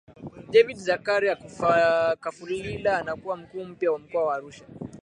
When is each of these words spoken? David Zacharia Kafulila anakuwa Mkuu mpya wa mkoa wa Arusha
David 0.49 0.77
Zacharia 0.77 1.37
Kafulila 2.19 2.97
anakuwa 2.97 3.37
Mkuu 3.37 3.65
mpya 3.65 3.91
wa 3.91 3.99
mkoa 3.99 4.23
wa 4.25 4.35
Arusha 4.35 4.63